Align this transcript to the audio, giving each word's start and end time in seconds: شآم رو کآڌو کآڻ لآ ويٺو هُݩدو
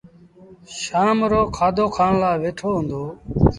شآم 0.81 1.17
رو 1.31 1.41
کآڌو 1.55 1.85
کآڻ 1.95 2.11
لآ 2.21 2.31
ويٺو 2.41 2.69
هُݩدو 2.77 3.01